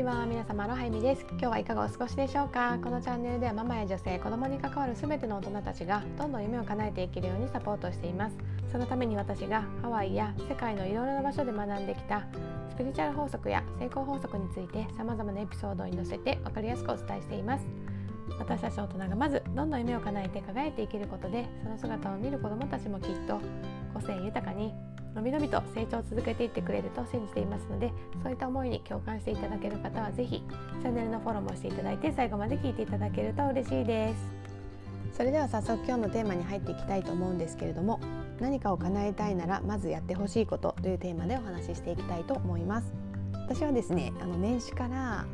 [0.00, 1.26] ビワ皆様アロハイミです。
[1.32, 2.78] 今日はいかがお過ごしでしょうか？
[2.82, 8.36] このチャンネルではママや女性子供に関わる全ての大人たちがどんどん夢を叶えていけるようにサポートしています。
[8.72, 12.26] そのために私がハワイや世界のいろいろな場所で学んできた
[12.70, 17.66] スピリチュアル法則や成功法則について様々なエピソードに載せて分かりやすくお伝えしています。
[18.38, 23.38] 私たち大人がまずどんどん夢を叶えて輝いていけることでその姿を見る子どもたちもきっと
[23.92, 24.72] 個性豊かに
[25.14, 27.92] のびのびと成長を続けていってくれると信じていますので
[28.22, 30.42] そういった思いに共感していただける方は是非
[30.82, 34.40] チャンネルのフォローもしていただいて最後まで聞いていただけると嬉しいです。
[35.16, 38.00] それでは早速今日のテーマに入っていきたいと思うんですけれども
[38.40, 42.92] 何かを叶えたいならまずやってほしいことというテーマでお話ししていきたいと思います。
[43.34, 45.26] 私はですねあの年始から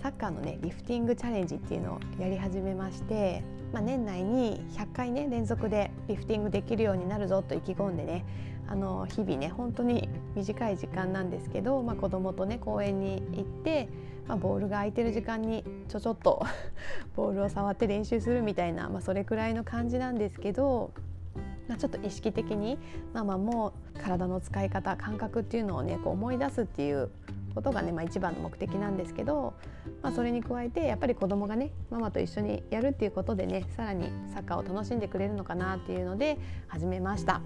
[0.00, 3.42] サッカーのねリフティングチャレンジっていうのをやり始めまして
[3.74, 8.24] まあ、年内に100回ね連続でリフティングできるようになるぞと意気込んでね
[8.68, 13.88] あの日々ね本当に短い時間なんですけど、まあ、子供とね公園に行って、
[14.28, 16.46] まあ、ボールが空いてる時間にちょちょっと
[17.16, 20.92] ボールを触って練習するみたいな、まあ、それくらいの感じなんですけど、
[21.66, 22.78] まあ、ちょっと意識的に
[23.12, 27.10] ママも体の使い方感覚っていうのをねこう思い出すっていう
[27.54, 29.54] ことがね、まあ、一番の目的なんですけど、
[30.02, 36.38] まあ、それに加えてやっぱり子供がねママと一緒にやるっていうことでねさらにサッカーを楽しんでくれるのかなっていうので
[36.68, 37.40] 始めました。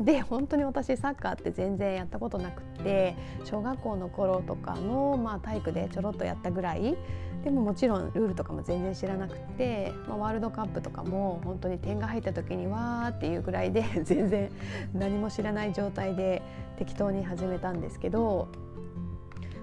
[0.00, 6.96] で本当に私サッカーって全然やったことなくって小学校の頃とかの、まあ、体育でちょろっとやったぐらい
[7.44, 14.50] でももちろんルールとかも全然知らなくて、まあ、ワールドカップとかも本当に点が入った時にわーっていうぐらいで全然
[14.94, 16.42] 何も知らない状態で
[16.78, 18.48] 適当に始めたんですけど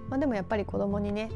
[0.09, 1.29] まあ、でもやっぱり子供にね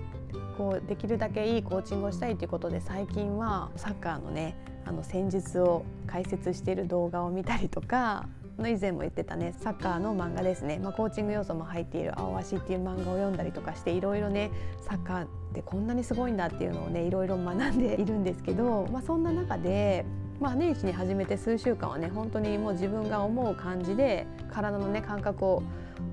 [0.57, 4.55] こうできるだけいいコーチングをしたいということで最近はサッカーのね
[4.85, 8.27] あの戦術を解説している動画を見たりとか
[8.57, 20.05] の以前も言ってたねサッカーの漫画ですね、まあ、コーチング要素も入っている「青足」っていう漫画を読んだりとかしていろいろねサッカーってこんなにすごいんだっていうのをねいろいろ学んでいるんですけど、まあ、そんな中で
[20.39, 25.63] まあ、年始に始めて数週間はね本当にもう自分が思う感じで体のね感覚を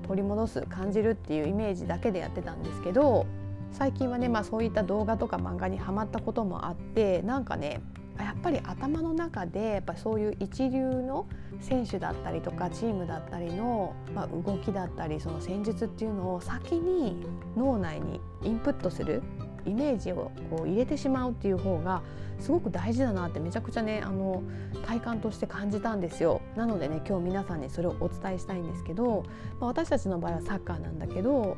[0.07, 3.25] 取り戻す感じるっていうイメージだけでやってたんですけど
[3.71, 7.81] 最近はね、まあ、そういった動画とか漫画にはまったこともあってなんかね
[8.17, 11.27] やっぱり頭の中でやっぱそういう一流の
[11.61, 17.25] 選手だったりとかチームだったりの、まあ、動きだったりその戦術っていうのを先に
[17.55, 19.21] 脳内にインプットする
[19.65, 22.01] イメージをこう入れてしまうっていう方が
[22.39, 24.43] すごく大事だなってめちゃくちゃねあの
[24.85, 26.41] 体感として感じたんですよ。
[26.55, 29.25] なのでね今日皆さんにそれをお伝えしたいんですけど、
[29.59, 31.57] まあ、私たちの場合はサッカーなんだけど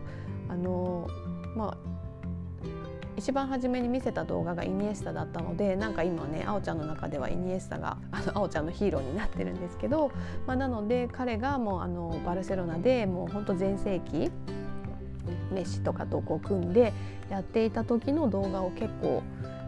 [0.49, 1.07] あの
[1.55, 2.01] まあ
[3.17, 10.11] 一番初めに見せた動画がイニエスタだったのでなんか今ねあおちゃんの中ではイニエスタがあのあおちゃんのヒーローになってるんですけど、
[10.47, 14.31] まあ、なので彼がもうあのバルセロナでもうほんと全盛期
[15.51, 16.93] メッシとかとこう組んで
[17.29, 19.23] やっていた時の動画を結構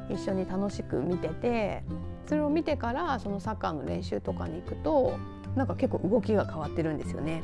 [0.10, 1.84] 一緒に楽しく見てて
[2.28, 5.18] それを見てからそのサッカーの練習とかに行くと
[5.56, 7.44] なんか結構動きが変わってるんですよね。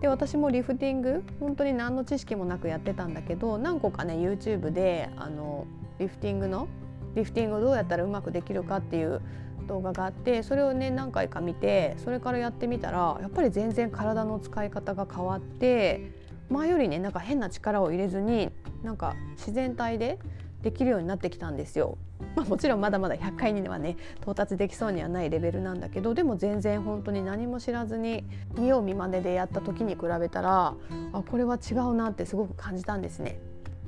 [0.00, 5.64] で私もリフティング本当に何の知識もなくやってたんだけど何個かね YouTube であの
[6.00, 6.66] リフティングの
[7.14, 9.20] リフティングをどうやったらうまくできるかっていう
[9.68, 16.10] 動画があってそれをね何回か見てそれからやってみたらやっぱり全然体の使い方が変わって
[16.52, 18.50] 前よりねなんか変な力を入れずに
[18.82, 20.18] なんか自然体で
[20.62, 21.98] できるようになってきたんですよ。
[22.36, 28.24] まあ、もちろんまだまだ100回にはね到達できそうにはないレベルなんだけどでも全然本当に何も知らずに
[28.54, 30.74] 見よう見まねでやった時に比べたら
[31.12, 33.40] あこれは違うなってすごく感じたんですね。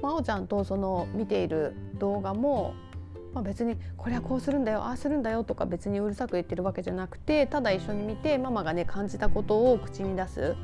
[0.02, 2.74] まおちゃんとその見ている動画も
[3.32, 10.54] まあ、別にこれはこうするんだよああするんだよとか別にうるさく言ってるわけじゃなくてただ一緒に見てママがね感じたことを口に出す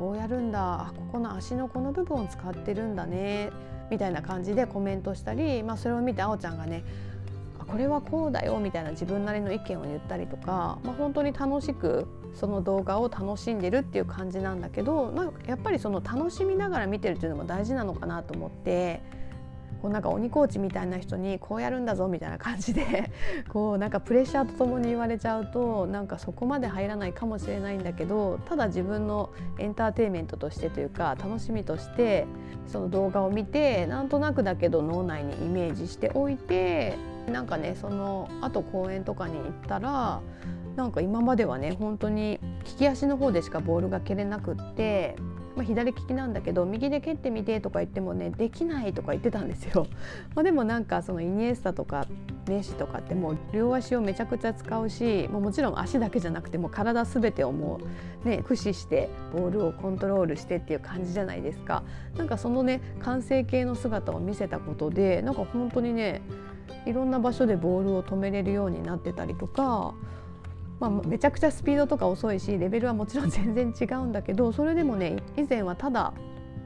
[0.00, 0.94] こうやるんだ。
[0.96, 3.50] ここの足のこの部分を使ってるんだね。
[3.90, 6.84] みたいな感じでコメントしたり、まあ、それを見てあおちゃんがね
[7.58, 8.58] これはこうだよ。
[8.60, 19.19] みたいな自分なりの意見を言ったりとか、まあ、本当に楽しくその動画を楽しんでるっていう感じなんだけど、まあ、やっぱりその楽しみながら見てるっていうのも大事なのかなと思って。
[19.80, 23.10] こうなんか鬼コーチみたいな人にこうやるんだぞみたいな感じで
[23.48, 32.26] こうなんかプレッシャーとともに言われちゃうとなんかそこまで入らないかもしれないんだけどただ自分のエンターテインメントとしてというか楽しみとして
[32.66, 36.96] その動画を見てなんとなくだけど脳内にイメージしておいて
[37.30, 40.20] なんかねそのあと公園とかに行ったら
[40.76, 45.16] なんか今まではね本当に利き足の方でしかボールが蹴れなくって
[45.60, 49.86] まあ、左利きなんだけど右で蹴ってみてとか言ってもねできないとか言ってたんですよ。
[50.34, 52.06] まあ、でもなんかそのイニエスタとか
[52.48, 57.78] メッシとかってもう両足をめちゃくちゃ使うし、まあ、もちろん足だけじゃなくても体全てをも
[58.24, 61.82] うね駆使してボールをコントロールしてっていう感じじゃないですか。
[62.16, 66.22] なんかそのね完成形の姿を見せたことでなんか本当にね
[66.86, 69.92] いろんな場所でボールを止めれるようになってたりとか
[70.80, 76.14] まあ、めちゃくちゃスピードとか遅いしレベルはもちろん全然違うんだけどそれでもね以前はただ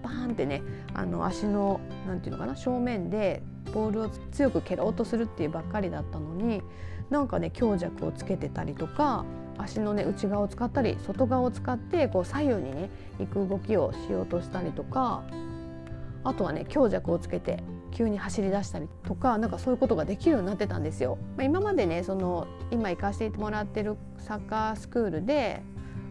[0.02, 0.62] バーンってね
[0.94, 6.62] あの足のなんていうのかな正面でボールを強く蹴ろうとするっていうばっかりだったのに
[7.10, 9.24] なんかね強弱をつけてたりとか
[9.58, 15.22] 足のね内側を使ったり外側を使ってこう左右にね行く動きをしようとしたりとか
[16.22, 17.62] あとはね強弱をつけて
[17.94, 21.16] 急に走り出したりとかなんかそういうことができるようになってたんですよ。
[21.36, 25.62] まあ、今までねその今行かせてもらってるサッカースクールで、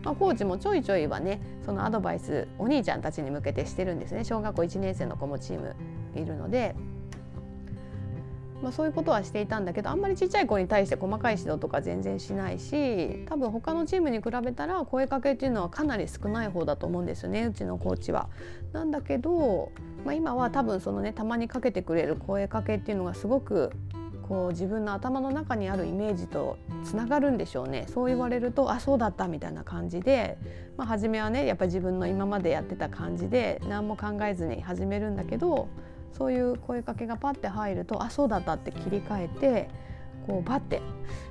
[0.03, 5.75] まあ、コーチもちょいちょいはねそのアドバイスお兄ちゃんたちに向けてしてるんですね小学校1年生の子もチーム
[6.15, 6.75] いるので。
[8.63, 18.29] まあ、そういうことはしていたんだけどあんまりちっちゃい子に対して細かい指導とか全然しないし多分他のチームに比べたら声かけっていうのはかなり少ない方だと思うんですよねうちのコーチは。
[18.71, 19.71] なんだけど
[20.05, 23.71] まあ、今は多分そのねたまにかけてくれる声かけっていうのがすごく
[24.27, 30.37] こう自分の頭の中にあるイメージとつながるんでしょうねそう言われるとあそうだったみたいな感じで、
[30.77, 35.67] まあ、初めはねやっぱり自分の今までやってた感じで何も考えずに始めるんだけど
[36.13, 39.69] そういう声かけがパッて入るとあそうだったって切り替えて
[40.27, 40.81] こうパッて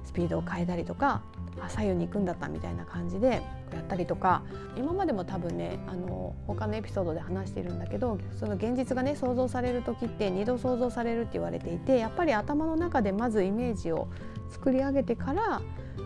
[0.04, 1.22] スピードを変えたりとか
[1.60, 3.42] あ左右に行くんだったみたいな感じで
[3.72, 4.42] やったりとか
[4.76, 14.08] 今までも多分ねあの他のエピソードで話してるんだけどその現実がね想像される時って2度想像されるって言われていてやっぱり頭の中でまずイメージを
[14.50, 15.62] 作り上げてから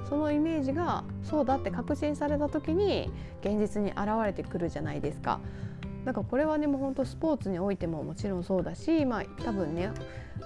[0.08, 5.40] そのイメージがそうだって確信された時に現実に現れてくるじゃないですか。
[6.06, 9.90] なんかこれはねもう本当スポーツにおいてももちろんそうだし、まあ、多分ね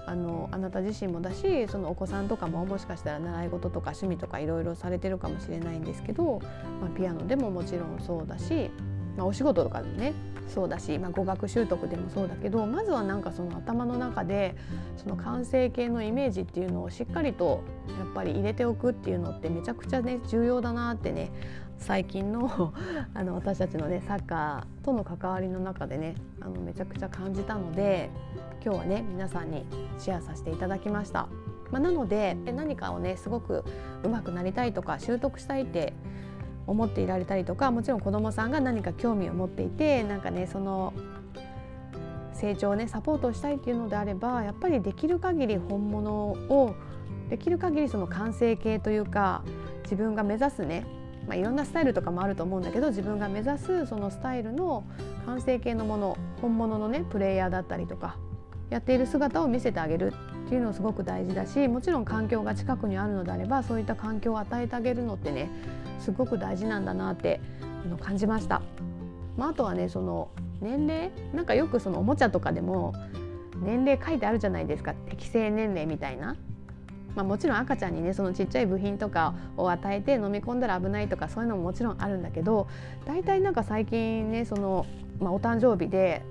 [0.06, 6.40] あのあなた自身もだしそのお子さんとかももしかしたら習い事とか趣味とかいろいろされてるかもしれないんですけど、
[6.80, 8.70] まあ、ピアノでももちろんそうだし、
[9.18, 10.14] まあ、お仕事とかでもね
[10.48, 14.56] そうだし、まあ、語学習得でもそうだけどまずはなんかその頭の中で
[14.96, 17.62] その完成形のイメージっていうのをしっかりと
[17.98, 21.30] やっぱり入れておくっていうのってめちゃくちゃね重要だなってね
[21.80, 22.72] 最近の
[23.14, 28.10] あの私たちのねサッカーとの関わりの中でねあのめちゃくちゃ感じたので
[28.64, 29.66] 今日はね皆さんに
[29.98, 31.26] シェアさせていただきました。
[31.70, 33.64] まあ、なので何かをねすごく
[34.02, 35.92] 上手くなりたいとか習得したいって
[36.66, 40.92] 思っていられたりとかもちろん子どもさんが何か興味を持っていてなんかねその
[42.32, 46.74] 成長をねサポートしたいっていうのであればやっぱりできる限り本物を
[47.28, 49.42] できる限りその完成形というか
[49.84, 50.84] 自分が目指すね
[51.30, 54.82] まあ、いろんなスタイルとかもあると思うんだけど自分が目指すそのスタイルの
[55.26, 58.16] 完成形のもの本物のねプレイヤーだったりとか
[58.68, 60.12] やっている姿を見せてあげる
[60.46, 65.48] っていうのすごく大事だしもちろん環境が近くにあるのであればそういった環境を与えてあげるのってね
[66.00, 67.40] すごく大事なんだなって
[67.84, 68.60] あの感じました。
[69.36, 70.30] まあ、あとはねその
[70.60, 72.92] 年齢なんかよくそのおもちゃとかでも
[73.62, 76.34] 年齢書いてあるじゃないですか適正年齢みたいな
[77.14, 82.68] まあ、もちろん赤ちゃんにねそのちっちゃい部品とかを与えて飲み込んだら危ないとかそういうのももちろんあるんだけど
[83.04, 84.86] 大体なんか最近ねその、
[85.20, 86.22] まあ、お誕生日で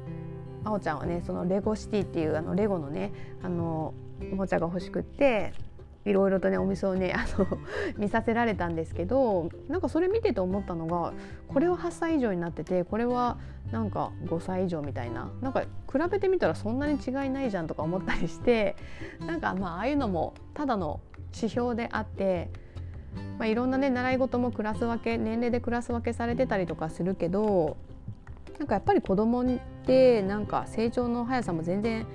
[0.64, 3.12] あおちゃんはねそのレゴシティっていうあのレゴのね
[3.44, 3.94] あの
[4.32, 5.54] おもちゃが欲しくって
[6.06, 7.48] いろいろとねお店をね あの
[7.98, 11.14] 見させられたんですけどなんかそれ見てて思ったのが
[11.48, 13.38] これは8歳以上になっててこれは
[13.72, 15.68] なんか5歳以上みたいななんか比
[16.10, 18.76] べてみたらそんなに違いないじゃんとか思ったりして
[19.26, 21.02] なんかまあああいうのもただの
[21.36, 22.50] 指標であって、
[23.38, 27.78] まあ、いろんなね習い事もクラス分け年齢でクラス分けされてたりとかするけど
[28.58, 29.46] なんかやっぱり子供っ
[29.86, 32.06] てなんか成長の速さも全然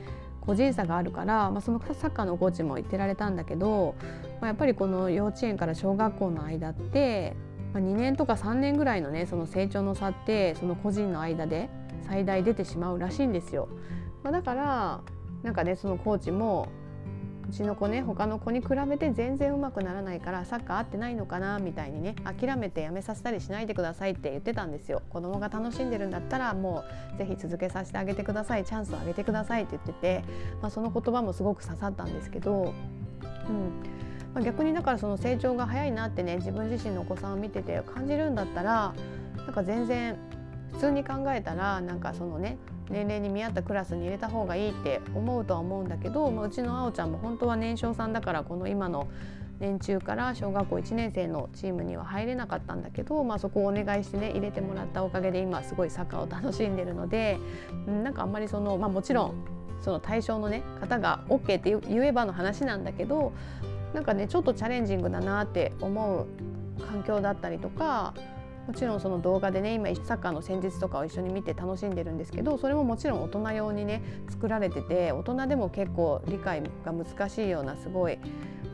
[0.47, 3.95] 個人差があるから、まあ、そのサッカーのコーチも言ってられたんだけど、
[4.41, 7.37] まあ、やっぱりこの幼稚園から小学校の間って
[7.75, 11.69] まあ、2年とか3年ぐらいのねその成長の差ってその個人の間で
[12.07, 13.69] 最大出てしまうらしいんですよ。
[14.23, 15.01] まあ、だから
[15.43, 16.69] なんかねそのコーチも
[17.55, 25.03] ちの子ね他の子に比べて全然うまくならないからサッカー合ってないのかなみたいにね諦めてやめさせたりしないでくださいって言ってたんですよ。
[25.09, 26.85] 子供が楽しんでるんだったらも
[27.15, 28.65] うぜひ続けさせてあげてください。
[28.65, 30.25] チャンスをあげてくださいって言ってて、
[30.61, 32.75] まあ、その言葉もすごく刺さったんですけど、
[33.49, 33.73] うん、
[34.35, 38.95] ま、逆にだからその成長が早いなってね自分自身のお子さんを見てて感じるんだったら
[39.37, 40.17] なんか全然
[40.73, 42.59] 普通に考えたらなんかそのね
[42.91, 49.09] 年齢に見合ったクラスに入れた方がいいって思うとは思うんだけど、うちのあおちゃんも本当は年少さんだからこの今の
[49.61, 57.39] 年中から小学校1年生のチームには入れなかったんだけど、まあ、そこをお願いしてね入れてもらったおかげで今すごいサッカーを楽しんでるので
[57.87, 59.35] なんかあんまりその、まあ、もちろん
[59.81, 63.33] その対象の、ね、方が OK って言えばの話なんだけど
[63.93, 66.27] なんかねちょっとチャレンジングだなって思
[66.79, 68.15] う環境だったりとか
[68.67, 78.19] もちろんその動画でね今サッカーの戦術とかを一緒に見て楽しんでるんですけどそれももちろん大人用にね作られてて大人でも結構理解が難しいようなすごい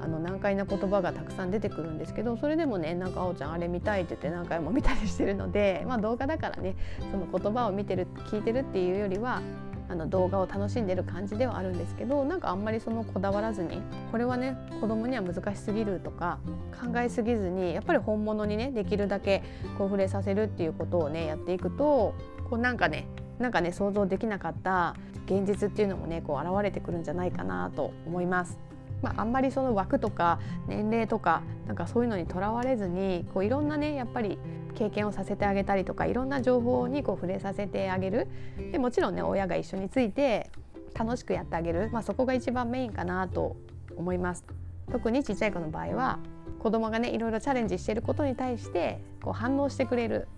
[0.01, 6.77] あの難解な言葉がたくさん出てくるんですけどそれでもねなんか「あおちゃんあれ見たい」って言って何回も見たりしてるので、まあ、動画だからね
[7.11, 9.43] その言葉を見てる聞いてるっていうよりは
[9.91, 13.83] あの動画を楽しんでる感じではあるんですけどなんかあんまりそのこだわらずに
[14.13, 16.39] これはね子供には難しすぎるとか
[16.81, 19.43] 考えすぎずにやっぱり本物にねできるだけ
[19.77, 22.15] こう触れさせるっていうことをねやっていくと
[22.49, 23.09] こうなんかね
[23.41, 24.95] なんかね想像できなかった
[25.27, 28.59] 現実っていうのもねこう現れてくるんじゃないかなと思います。
[29.03, 34.39] まあ、あんまりその枠とか年齢とかなんかそういうのにとらわれずにこういろんなねやっぱり
[34.75, 38.29] 経験をさせてあげたりとかいろんな情報にこう触れさせてあげる
[38.73, 40.51] でもちろんね親が一緒について
[40.95, 43.57] 楽しくやってあげる、まあ、そこが一番メインかなと
[43.97, 44.45] 思います。
[44.91, 46.19] 特にちっちゃい子の場合は
[46.59, 50.29] 子供がねいろいろチャレンジしてることに対してこう反応してくれる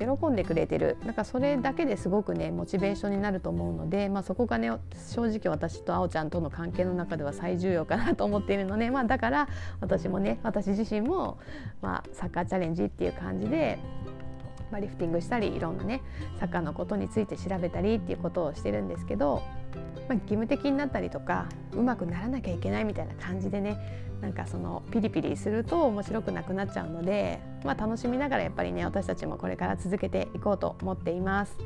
[0.00, 0.96] 喜んでくれてる。
[1.04, 4.70] なんかそれだけですごくねモチベーションになると思うので、まあ、そこがね
[5.12, 9.48] 正直私とあおちゃんとの関係の中では最重要かなと思っているので、まあ、だから
[9.80, 11.38] 私もね私自身も、
[11.82, 13.78] まあ、サッカーチャレンジっていう感じで
[14.70, 16.00] まあ、リフティングしたりいろんなね
[16.38, 19.42] サッカーのことについて調べたりっていうことをしてるんですけど、
[20.08, 31.56] まあ、義務的になったりとかうまくならなきゃいけないみたいな感じでねなんかそのピリピリすると面白くなくなっちゃうので、まあ、楽しみながらやっぱりね私たちもこれから続けていこうと思っています。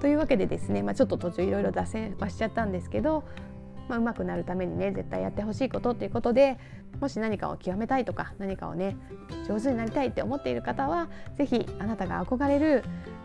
[0.00, 3.24] というわけでですね、まあ、ちょっと途中いろいろ脱線はしちゃったんですけど、
[3.88, 6.58] まあ、上手くなるためにね絶対やってほしいことっていうことで
[7.00, 8.96] もし何かを極めたいとか何かをね
[9.48, 12.84] 上手になりたいって思っている方は是非あなたが憧れる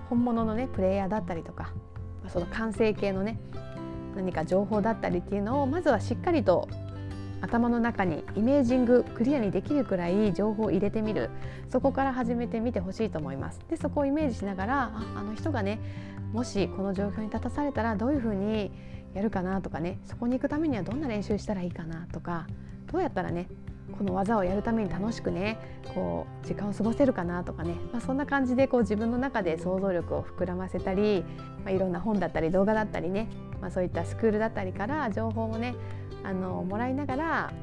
[0.10, 1.74] 本物のねプレイヤーだったりとか
[2.28, 3.40] その完成形のね
[4.16, 6.68] 何か情報だったりっていうのをまずはしっかりと
[7.42, 11.30] 頭の中にイメージングクリアにできるくらい情報を入れてみる。
[11.70, 13.60] そこから始めてみてほしいと思います。
[13.70, 15.80] でそこをイメージしながらああの人がね
[16.34, 18.72] もしこの状況に立たされたらどういうふうに
[19.14, 22.48] やるかなとかねそこに行くためにはどんな練習したらいいかなとか
[22.92, 23.48] どうやったらね
[23.98, 25.60] この技をやるために楽しくね
[25.94, 31.24] こう時間を過ごせるかなとかね、まあ、そんな感じでこう自分の中で想像力を膨らませたり、
[31.64, 33.30] まあ、いろんな本だったり動画だったりね、
[33.62, 35.76] まあ、そういったスクールだったりから情報もね
[36.24, 37.54] あのもらいながら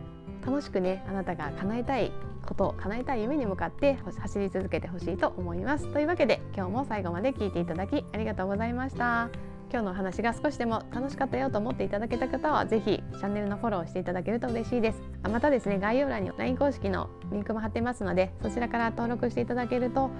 [0.44, 2.12] 楽しくねあなたが叶えたい
[2.46, 5.92] こと叶えたい夢に向かって走り続けてほしいと思います。
[5.92, 9.55] というわけで今日も最後まで聞いていただきありがとうございました。
[9.70, 20.10] 今日のお話が少しでも楽しかったよと思っていただけた方はぜひチャンネルのフォローしていただけると嬉しいですあまたですね概要欄に LINE 公式のリンクも貼ってますのでそちらから登録していただけると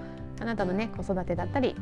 [0.41, 1.77] あなたのね子育てだったり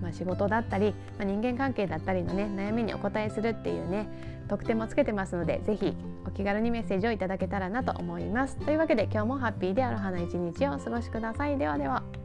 [0.00, 4.08] まあ、仕事だったり、まあ、人間関係だったりのね悩みにお答えするっていうね
[4.48, 5.94] 特典もつけてますので是非
[6.26, 8.56] お気軽にメッセージをいただけたらなと思います。
[8.56, 11.56] というわけで今日もハッピーでアロハな一日をお過ごしください。
[11.56, 12.19] ではでは。